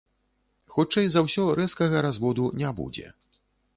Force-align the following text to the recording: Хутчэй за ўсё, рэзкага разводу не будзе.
Хутчэй 0.75 1.05
за 1.15 1.23
ўсё, 1.27 1.45
рэзкага 1.59 2.01
разводу 2.07 2.49
не 2.63 2.73
будзе. 2.81 3.07